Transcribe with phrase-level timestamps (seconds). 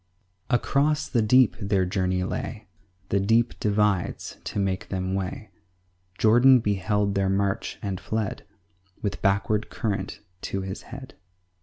[0.49, 2.65] 2 Across the deep their journey lay;
[3.09, 5.51] The deep divides to make them way:
[6.17, 8.43] Jordan beheld their march, and fled
[9.03, 11.13] With backward current to his head.